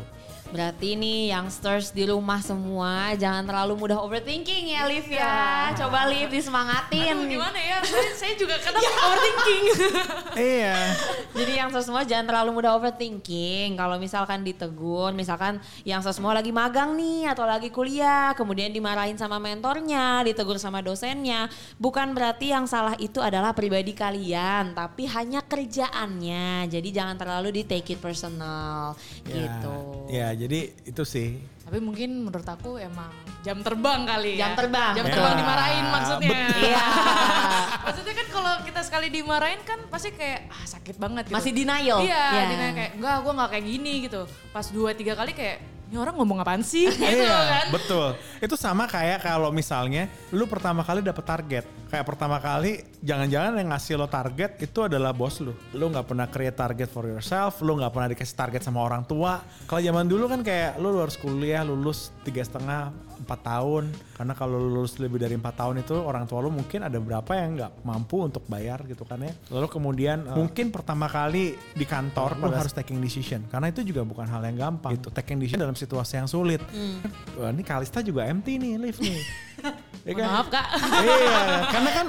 [0.54, 5.74] Berarti nih youngsters di rumah semua jangan terlalu mudah overthinking ya Liv ya.
[5.74, 7.18] Coba Liv disemangatin.
[7.18, 7.82] Aduh, gimana ya?
[7.82, 9.64] Saya, saya juga kadang overthinking.
[10.54, 10.94] iya.
[11.34, 13.74] Jadi yang semua jangan terlalu mudah overthinking.
[13.74, 19.42] Kalau misalkan ditegur, misalkan yang semua lagi magang nih atau lagi kuliah, kemudian dimarahin sama
[19.42, 21.50] mentornya, ditegur sama dosennya,
[21.82, 26.70] bukan berarti yang salah itu adalah pribadi kalian, tapi hanya kerjaannya.
[26.70, 29.76] Jadi jangan terlalu di take it personal Ya, gitu.
[30.12, 31.40] Ya, jadi itu sih.
[31.64, 33.08] Tapi mungkin menurut aku emang
[33.42, 34.40] jam terbang kali ya.
[34.46, 34.94] Jam terbang.
[34.94, 36.40] Jam Ya, terbang dimarahin maksudnya.
[36.64, 36.84] Iya.
[37.82, 41.36] maksudnya kan kalau kita sekali dimarahin kan pasti kayak ah sakit banget gitu.
[41.36, 42.00] Masih denial.
[42.04, 42.44] Iya, Ya.
[42.52, 44.22] denial kayak enggak gue nggak kayak gini gitu.
[44.52, 45.58] Pas dua tiga kali kayak
[45.94, 47.70] ini orang ngomong apaan sih gitu iya, kan.
[47.70, 48.18] betul.
[48.42, 51.66] Itu sama kayak kalau misalnya lu pertama kali dapet target.
[51.94, 55.54] Kayak pertama kali jangan-jangan yang ngasih lo target itu adalah bos lu.
[55.78, 59.46] Lu nggak pernah create target for yourself, lu nggak pernah dikasih target sama orang tua.
[59.70, 62.90] Kalau zaman dulu kan kayak lu harus kuliah, lulus tiga setengah,
[63.22, 63.94] empat tahun.
[64.18, 67.32] Karena kalau lu lulus lebih dari empat tahun itu orang tua lu mungkin ada berapa
[67.38, 69.34] yang nggak mampu untuk bayar gitu kan ya.
[69.54, 73.46] Lalu kemudian eh, mungkin pertama kali di kantor lu harus taking decision.
[73.54, 75.14] Karena itu juga bukan hal yang gampang gitu.
[75.14, 76.64] Taking decision dalam situasi yang sulit.
[77.36, 79.20] Wah, ini Kalista juga empty nih, lift nih.
[80.04, 80.28] Ya kan?
[80.36, 80.66] Maaf kak.
[81.08, 82.08] iya, karena kan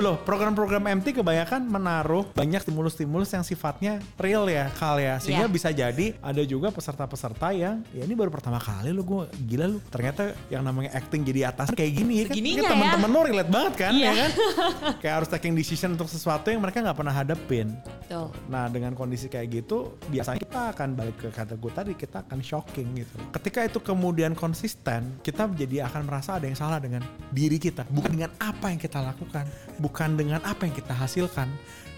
[0.00, 5.20] loh program-program MT kebanyakan menaruh banyak stimulus-stimulus yang sifatnya real ya, kal ya.
[5.20, 5.52] Sehingga Iya.
[5.52, 9.78] bisa jadi ada juga peserta-peserta yang ya ini baru pertama kali lo gue gila lu.
[9.92, 12.34] Ternyata yang namanya acting jadi atas kayak gini ya kan.
[12.40, 12.70] Ini ya.
[12.72, 14.08] teman-teman lo relate banget kan Iya.
[14.08, 14.30] ya kan.
[15.04, 17.76] kayak harus taking decision untuk sesuatu yang mereka nggak pernah hadapin.
[18.08, 18.32] Betul.
[18.48, 22.40] Nah dengan kondisi kayak gitu biasanya kita akan balik ke kata gue tadi kita akan
[22.40, 23.13] shocking gitu.
[23.30, 27.86] Ketika itu kemudian konsisten kita jadi akan merasa ada yang salah dengan diri kita.
[27.88, 29.44] Bukan dengan apa yang kita lakukan.
[29.78, 31.46] Bukan dengan apa yang kita hasilkan.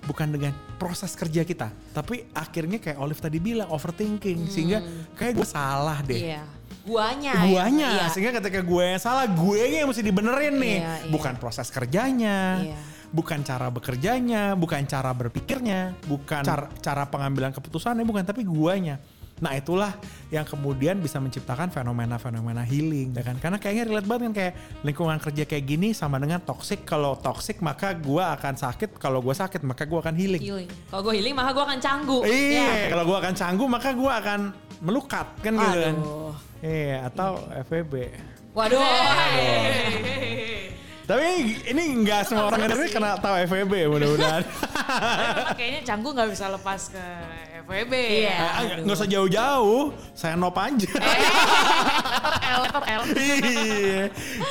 [0.07, 1.73] Bukan dengan proses kerja kita.
[1.91, 4.47] Tapi akhirnya kayak Olive tadi bilang overthinking.
[4.47, 4.79] Sehingga
[5.19, 6.17] kayak gue salah deh.
[6.17, 6.31] Hmm.
[6.31, 6.43] Iya.
[6.87, 7.35] Guanya.
[7.35, 7.43] ya.
[7.51, 8.05] Guanya, Iya.
[8.15, 10.79] sehingga ketika gue yang salah, gue yang mesti dibenerin nih.
[10.79, 11.11] Iya, iya.
[11.11, 12.79] Bukan proses kerjanya, Iya.
[13.11, 19.03] bukan cara bekerjanya, bukan cara berpikirnya, bukan cara, cara pengambilan keputusannya, bukan tapi guanya.
[19.37, 19.93] Nah itulah
[20.33, 23.37] yang kemudian bisa menciptakan fenomena-fenomena healing, ya kan?
[23.37, 26.89] Karena kayaknya relate banget kan kayak lingkungan kerja kayak gini sama dengan toxic.
[26.89, 30.41] Kalau toxic maka gue akan sakit, kalau gue sakit maka gue akan healing.
[30.41, 30.71] Healing.
[30.89, 32.19] Kalau gue healing maka gue akan canggu.
[32.25, 34.41] Iya, kalau gue akan canggung maka gue akan
[34.81, 35.97] melukat kan gitu kan.
[36.65, 37.31] Iya, atau
[37.69, 37.93] FVB.
[38.57, 38.81] Waduh.
[41.07, 41.29] Tapi
[41.71, 44.43] ini nggak semua orang ini kena tahu FVB mudah-mudahan.
[45.61, 47.05] Kayaknya canggu nggak bisa lepas ke
[47.67, 47.95] FWB.
[48.23, 48.37] Iya.
[48.39, 50.87] Ah, nggak- Nggak usah jauh-jauh, saya nop aja.
[52.47, 53.03] L, letter L.
[53.17, 54.05] Iya,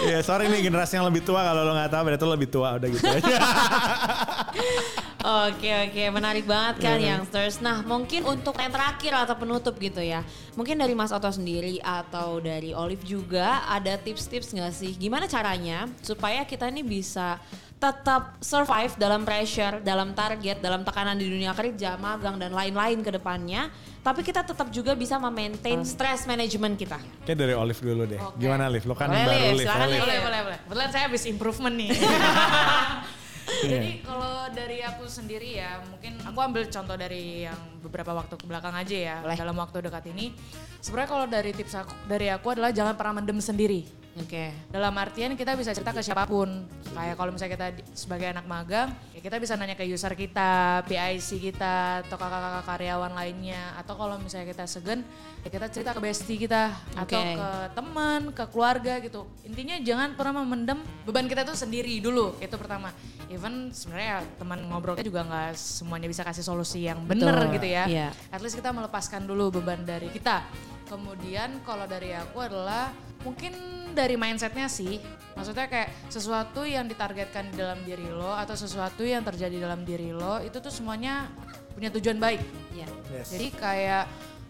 [0.03, 2.75] Iya, sorry nih generasi yang lebih tua kalau lo nggak tahu berarti lo lebih tua
[2.75, 3.35] udah gitu aja.
[5.25, 7.17] Oke oke menarik banget kan Iya.
[7.17, 7.57] youngsters.
[7.57, 10.21] Nah mungkin untuk yang terakhir atau penutup gitu ya.
[10.53, 14.93] Mungkin dari Mas Oto sendiri atau dari Olive juga ada tips-tips nggak sih?
[14.93, 17.41] Gimana caranya supaya kita ini bisa
[17.75, 23.11] tetap survive dalam pressure, dalam target, dalam tekanan di dunia kerja, magang dan lain-lain ke
[23.11, 23.67] depannya.
[23.99, 26.97] Tapi kita tetap juga bisa memaintain stress management kita.
[27.25, 28.21] Kayak dari Olive dulu deh.
[28.21, 28.37] Oke.
[28.37, 28.85] Gimana Olive?
[28.85, 29.65] Lo kan Boleh, baru Liv, Olive.
[29.65, 29.93] silakan, Olive.
[29.93, 30.01] Liv.
[30.05, 30.59] Boleh, boleh, boleh.
[30.65, 31.89] Kebetulan saya habis improvement nih.
[33.45, 33.77] Iya.
[33.77, 38.45] Jadi kalau dari aku sendiri ya, mungkin aku ambil contoh dari yang beberapa waktu ke
[38.49, 39.15] belakang aja ya.
[39.21, 39.37] Boleh.
[39.37, 40.33] Dalam waktu dekat ini,
[40.81, 43.85] sebenarnya kalau dari tips aku dari aku adalah jangan pernah mendem sendiri.
[44.15, 44.47] Oke.
[44.71, 46.47] Dalam artian kita bisa cerita ke siapa pun.
[46.95, 51.51] Kayak kalau misalnya kita sebagai anak magang, ya kita bisa nanya ke user kita, PIC
[51.51, 53.75] kita, atau kakak-kakak karyawan lainnya.
[53.75, 55.03] Atau kalau misalnya kita segen,
[55.43, 56.71] ya kita cerita ke bestie kita.
[56.95, 59.27] Atau ke teman, ke keluarga gitu.
[59.43, 62.39] Intinya jangan pernah memendam beban kita tuh sendiri dulu.
[62.39, 62.95] Itu pertama.
[63.27, 67.55] Even sebenarnya teman ngobrolnya juga nggak semuanya bisa kasih solusi yang bener Betul.
[67.59, 67.83] gitu ya.
[67.83, 68.07] Iya.
[68.31, 70.47] At least kita melepaskan dulu beban dari kita.
[70.85, 72.93] Kemudian kalau dari aku adalah
[73.25, 73.53] mungkin
[73.97, 75.01] dari mindsetnya sih.
[75.33, 80.15] Maksudnya kayak sesuatu yang ditargetkan di dalam diri lo atau sesuatu yang terjadi dalam diri
[80.15, 81.27] lo itu tuh semuanya
[81.75, 82.39] punya tujuan baik.
[82.71, 82.87] Iya.
[83.11, 83.35] Yes.
[83.35, 84.05] Jadi kayak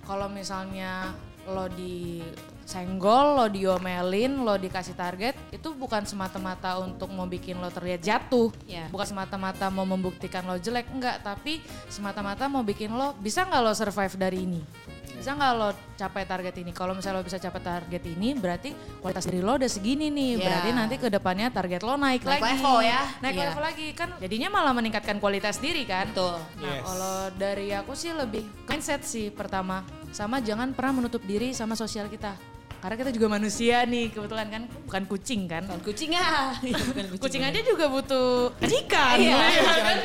[0.06, 7.58] kalau misalnya lo disenggol, lo diomelin, lo dikasih target, itu bukan semata-mata untuk mau bikin
[7.62, 8.50] lo terlihat jatuh.
[8.66, 8.90] Iya.
[8.90, 11.22] Bukan semata-mata mau membuktikan lo jelek, enggak.
[11.22, 14.62] Tapi semata-mata mau bikin lo, bisa nggak lo survive dari ini?
[15.16, 16.70] Bisa nggak lo capai target ini?
[16.70, 20.32] Kalau misalnya lo bisa capai target ini, berarti kualitas diri lo udah segini nih.
[20.36, 20.44] Iya.
[20.44, 22.44] Berarti nanti ke depannya target lo naik, Naik lagi.
[22.52, 23.02] level ya.
[23.20, 23.44] Naik Iya.
[23.48, 24.10] level lagi kan.
[24.18, 26.12] Jadinya malah meningkatkan kualitas diri kan.
[26.12, 26.36] Betul.
[26.60, 26.84] Nah Yes.
[26.84, 29.82] kalau dari aku sih lebih mindset sih pertama.
[30.12, 32.36] Sama jangan pernah menutup diri sama sosial kita.
[32.76, 34.64] Karena kita juga manusia nih kebetulan kan.
[34.86, 35.66] Bukan kucing kan.
[35.66, 36.54] Bukan kucing ya.
[36.62, 39.16] Iya, bukan Kucing aja juga butuh majikan.
[39.18, 39.38] Iya.
[39.42, 39.98] ya kan?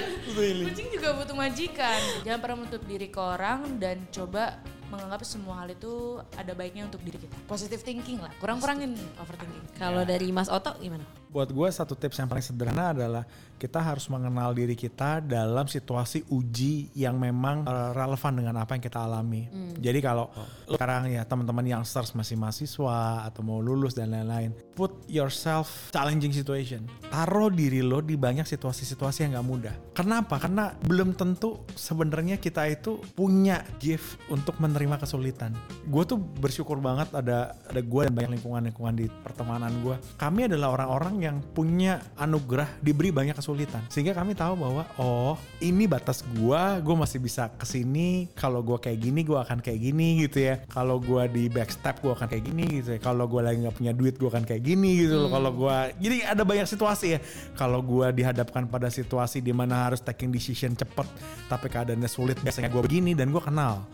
[0.64, 2.00] Kucing juga butuh majikan.
[2.24, 7.00] Jangan pernah menutup diri ke orang dan coba menganggap semua hal itu ada baiknya untuk
[7.06, 7.36] diri kita.
[7.46, 8.34] Positive thinking lah.
[8.42, 9.78] Kurang-kurangin overthinking.
[9.78, 11.19] Kalau dari Mas Oto gimana?
[11.30, 13.22] Buat gue satu tips yang paling sederhana adalah
[13.60, 18.82] kita harus mengenal diri kita dalam situasi uji yang memang uh, relevan dengan apa yang
[18.82, 19.46] kita alami.
[19.76, 20.32] Jadi kalau
[20.66, 25.92] lo sekarang ya teman-teman yang youngsters masih mahasiswa atau mau lulus dan lain-lain, put yourself
[25.92, 26.88] challenging situation.
[27.12, 29.74] Taruh diri lo di banyak situasi-situasi yang gak mudah.
[29.94, 30.40] Kenapa?
[30.40, 35.52] Karena belum tentu sebenarnya kita itu punya gift untuk menerima kesulitan.
[35.86, 40.00] Gue tuh bersyukur banget ada ada gue dan banyak lingkungan-lingkungan di pertemanan gue.
[40.16, 43.84] Kami adalah orang-orang yang punya anugerah diberi banyak kesulitan.
[43.92, 48.32] Sehingga kami tahu bahwa oh ini batas gue, gue masih bisa ke sini.
[48.34, 50.64] Kalau gue kayak gini, gue akan kayak gini gitu ya.
[50.72, 52.98] Kalau gue di backstep, gue akan kayak gini gitu ya.
[52.98, 55.30] Kalau gue lagi nggak punya duit, gue akan kayak gini gitu loh.
[55.30, 57.20] Kalau gue, jadi ada banyak situasi ya.
[57.54, 61.06] Kalau gue dihadapkan pada situasi di mana harus taking decision cepet,
[61.46, 63.84] tapi keadaannya sulit, biasanya gue begini dan gue kenal.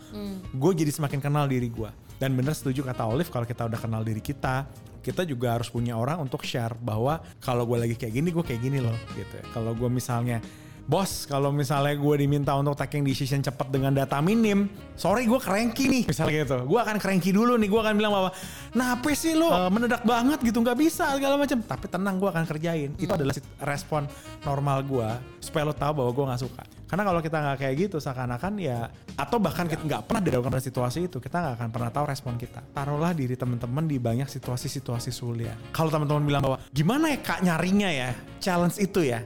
[0.55, 2.06] Gue jadi semakin kenal diri gue.
[2.17, 4.65] Dan bener setuju kata Olive kalau kita udah kenal diri kita,
[5.05, 8.61] kita juga harus punya orang untuk share bahwa kalau gue lagi kayak gini gue kayak
[8.61, 9.37] gini loh gitu.
[9.53, 10.41] Kalau gue misalnya
[10.87, 15.91] Bos, kalau misalnya gue diminta untuk taking decision cepat dengan data minim, sorry gue cranky
[15.91, 16.63] nih, misalnya gitu.
[16.63, 18.31] Gue akan cranky dulu nih, gue akan bilang bahwa,
[18.71, 21.59] nah apa sih lo eh, mendadak banget gitu, nggak bisa segala macam.
[21.59, 22.95] Tapi tenang, gue akan kerjain.
[22.95, 23.35] Itu adalah
[23.67, 24.07] respon
[24.47, 25.09] normal gue,
[25.43, 26.63] supaya lo tahu bahwa gue nggak suka.
[26.87, 28.87] Karena kalau kita nggak kayak gitu, seakan-akan ya,
[29.19, 32.39] atau bahkan kita nggak pernah dilakukan pada situasi itu, kita nggak akan pernah tahu respon
[32.39, 32.63] kita.
[32.71, 35.51] Taruhlah diri teman-teman di banyak situasi-situasi sulit.
[35.75, 39.19] Kalau teman-teman bilang bahwa, gimana ya kak nyarinya ya, challenge itu ya,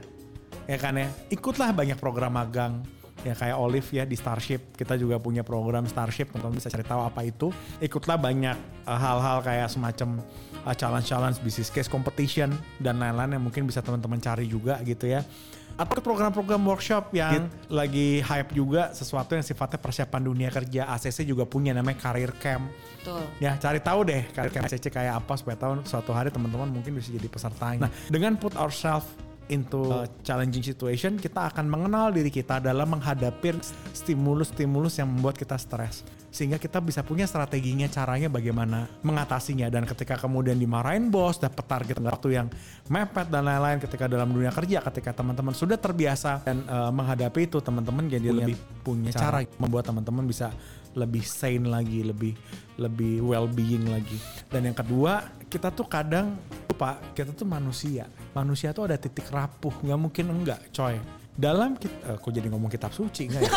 [0.66, 1.08] ya kan ya?
[1.32, 2.82] Ikutlah banyak program magang.
[3.22, 4.74] Ya kayak Olive ya di Starship.
[4.74, 7.54] Kita juga punya program Starship teman-teman bisa cari tahu apa itu.
[7.78, 10.18] Ikutlah banyak uh, hal-hal kayak semacam
[10.66, 12.50] uh, challenge-challenge business case competition
[12.82, 15.22] dan lain-lain yang mungkin bisa teman-teman cari juga gitu ya.
[15.72, 20.90] Atau program-program workshop yang lagi hype juga sesuatu yang sifatnya persiapan dunia kerja.
[20.90, 22.68] ACC juga punya namanya career camp.
[23.00, 23.22] Betul.
[23.40, 27.08] Ya cari tahu deh karir ACC kayak apa supaya tahu suatu hari teman-teman mungkin bisa
[27.08, 27.88] jadi pesertanya.
[27.88, 29.08] Nah dengan put ourselves
[29.52, 33.60] into a challenging situation kita akan mengenal diri kita dalam menghadapi
[33.92, 36.00] stimulus-stimulus yang membuat kita stres
[36.32, 39.68] sehingga kita bisa punya strateginya caranya bagaimana mengatasinya.
[39.68, 42.48] Dan ketika kemudian dimarahin bos dapat target waktu yang
[42.88, 47.60] mepet dan lain-lain ketika dalam dunia kerja ketika teman-teman sudah terbiasa dan eh, menghadapi itu
[47.60, 49.44] teman-teman jadi lebih punya cara.
[49.60, 50.48] membuat teman-teman bisa
[50.96, 52.32] lebih sane lagi lebih
[52.80, 54.16] lebih well being lagi.
[54.48, 56.40] Dan yang kedua kita tuh kadang
[56.72, 58.08] lupa kita tuh manusia.
[58.32, 60.96] Manusia tuh ada titik rapuh nggak mungkin enggak coy
[61.32, 63.52] dalam kita, kok jadi ngomong kitab suci enggak ya?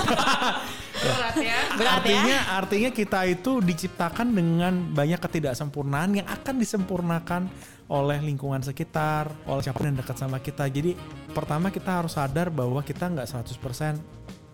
[0.95, 1.59] Berat ya.
[1.75, 1.91] Berat ya.
[1.99, 7.51] artinya artinya kita itu diciptakan dengan banyak ketidaksempurnaan yang akan disempurnakan
[7.91, 10.63] oleh lingkungan sekitar, oleh siapa yang dekat sama kita.
[10.71, 10.95] Jadi
[11.35, 13.99] pertama kita harus sadar bahwa kita nggak 100%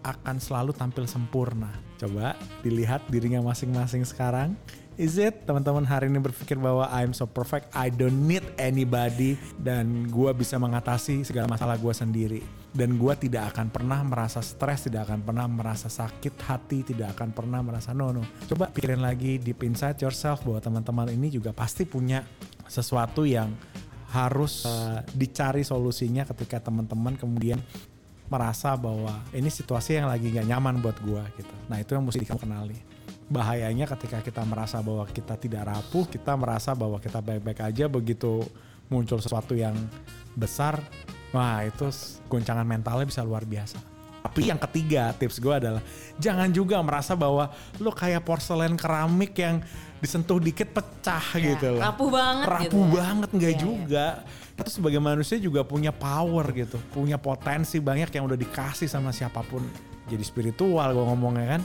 [0.01, 1.69] akan selalu tampil sempurna.
[2.01, 2.33] Coba
[2.65, 4.57] dilihat dirinya masing-masing sekarang.
[4.97, 10.09] Is it teman-teman hari ini berpikir bahwa I'm so perfect, I don't need anybody dan
[10.09, 15.11] gua bisa mengatasi segala masalah gua sendiri dan gua tidak akan pernah merasa stres, tidak
[15.11, 18.15] akan pernah merasa sakit hati, tidak akan pernah merasa no.
[18.47, 22.23] Coba pikirin lagi deep inside yourself bahwa teman-teman ini juga pasti punya
[22.71, 23.51] sesuatu yang
[24.11, 27.59] harus uh, dicari solusinya ketika teman-teman kemudian
[28.31, 31.51] merasa bahwa ini situasi yang lagi gak nyaman buat gua gitu.
[31.67, 32.79] Nah itu yang mesti kamu kenali.
[33.27, 38.43] Bahayanya ketika kita merasa bahwa kita tidak rapuh, kita merasa bahwa kita baik-baik aja begitu
[38.91, 39.75] muncul sesuatu yang
[40.35, 40.79] besar,
[41.31, 41.87] wah itu
[42.27, 43.79] goncangan mentalnya bisa luar biasa.
[44.21, 45.81] Tapi yang ketiga tips gue adalah
[46.21, 47.49] jangan juga merasa bahwa
[47.81, 49.65] lo kayak porselen keramik yang
[49.97, 51.81] disentuh dikit pecah Ya, gitu loh.
[51.81, 52.93] rapuh banget Rapuh gitu ya.
[53.01, 53.59] banget nggak iya.
[53.59, 54.05] juga.
[54.53, 59.41] Kita sebagai manusia juga punya power gitu, punya potensi banyak yang udah dikasih sama siapa
[59.41, 59.65] pun.
[60.05, 61.61] Jadi spiritual gue ngomongnya kan.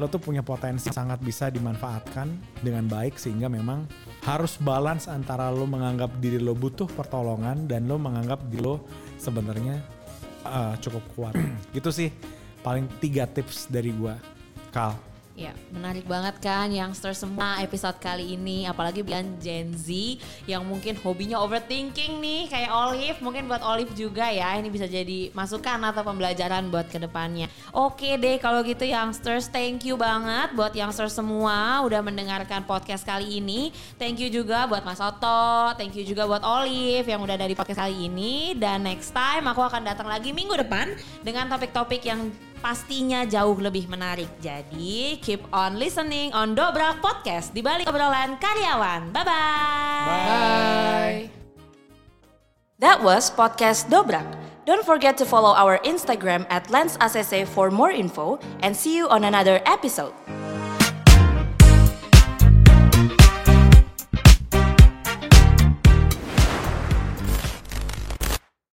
[0.00, 2.26] Lo tuh punya potensi sangat bisa dimanfaatkan
[2.58, 3.86] dengan baik sehingga memang
[4.22, 8.86] harus balance antara lo menganggap diri lo butuh pertolongan dan lo menganggap diri lo
[9.18, 9.82] sebenarnya
[10.46, 11.34] uh, cukup kuat.
[11.76, 12.08] gitu sih
[12.62, 14.14] paling tiga tips dari gua.
[14.72, 14.96] Kal,
[15.32, 19.88] Ya, menarik banget kan youngster semua episode kali ini apalagi bukan Gen Z
[20.44, 24.52] yang mungkin hobinya overthinking nih kayak Olive, mungkin buat Olive juga ya.
[24.60, 27.48] Ini bisa jadi masukan atau pembelajaran buat ke depannya.
[27.72, 33.40] Oke deh kalau gitu youngsters, thank you banget buat youngsters semua udah mendengarkan podcast kali
[33.40, 33.72] ini.
[33.96, 37.80] Thank you juga buat Mas Oto, thank you juga buat Olive yang udah dari podcast
[37.80, 40.92] kali ini dan next time aku akan datang lagi minggu depan
[41.24, 42.28] dengan topik-topik yang
[42.62, 44.30] pastinya jauh lebih menarik.
[44.38, 49.10] Jadi keep on listening on Dobrak Podcast di balik obrolan karyawan.
[49.10, 50.06] Bye-bye.
[50.06, 51.26] Bye.
[52.78, 54.26] That was podcast Dobrak.
[54.62, 59.26] Don't forget to follow our Instagram at LensACC for more info and see you on
[59.26, 60.14] another episode.